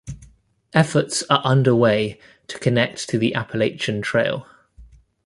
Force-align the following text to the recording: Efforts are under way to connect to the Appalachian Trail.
Efforts 0.73 1.21
are 1.29 1.43
under 1.43 1.75
way 1.75 2.19
to 2.47 2.57
connect 2.57 3.07
to 3.07 3.19
the 3.19 3.35
Appalachian 3.35 4.01
Trail. 4.01 4.47